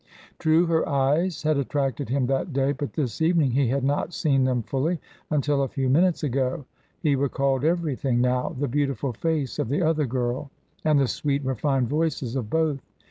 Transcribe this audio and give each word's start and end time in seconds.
True, 0.39 0.65
her 0.65 0.89
eyes 0.89 1.43
had 1.43 1.57
attracted 1.57 2.09
him 2.09 2.25
that 2.25 2.51
day, 2.53 2.71
but 2.71 2.93
this 2.93 3.21
evening 3.21 3.51
he 3.51 3.67
had 3.67 3.83
not 3.83 4.15
seen 4.15 4.45
them 4.45 4.63
fully 4.63 4.99
until 5.29 5.61
a 5.61 5.67
few 5.67 5.89
minutes 5.89 6.23
ago. 6.23 6.65
He 7.01 7.15
recalled 7.15 7.63
everything 7.63 8.19
now; 8.19 8.49
the 8.59 8.67
beautiful 8.67 9.13
face 9.13 9.59
of 9.59 9.69
the 9.69 9.83
other 9.83 10.07
girl, 10.07 10.49
and 10.83 10.99
the 10.99 11.07
sweet, 11.07 11.45
refined 11.45 11.87
voices 11.87 12.35
of 12.35 12.49
both. 12.49 12.79